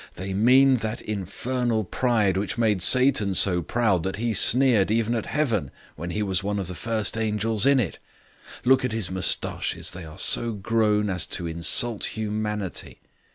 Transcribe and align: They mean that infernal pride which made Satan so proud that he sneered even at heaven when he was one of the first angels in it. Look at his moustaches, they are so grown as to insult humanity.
They 0.15 0.33
mean 0.33 0.77
that 0.77 0.99
infernal 1.01 1.83
pride 1.83 2.35
which 2.35 2.57
made 2.57 2.81
Satan 2.81 3.35
so 3.35 3.61
proud 3.61 4.01
that 4.01 4.15
he 4.15 4.33
sneered 4.33 4.89
even 4.89 5.13
at 5.13 5.27
heaven 5.27 5.69
when 5.95 6.09
he 6.09 6.23
was 6.23 6.41
one 6.43 6.57
of 6.57 6.65
the 6.65 6.73
first 6.73 7.15
angels 7.15 7.67
in 7.67 7.79
it. 7.79 7.99
Look 8.65 8.83
at 8.83 8.93
his 8.93 9.11
moustaches, 9.11 9.91
they 9.91 10.03
are 10.03 10.17
so 10.17 10.53
grown 10.53 11.07
as 11.11 11.27
to 11.27 11.45
insult 11.45 12.17
humanity. 12.17 12.99